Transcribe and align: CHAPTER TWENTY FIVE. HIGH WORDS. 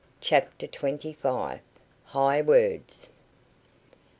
CHAPTER 0.19 0.65
TWENTY 0.65 1.13
FIVE. 1.13 1.59
HIGH 2.05 2.41
WORDS. 2.41 3.11